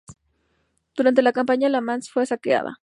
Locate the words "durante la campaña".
0.95-1.69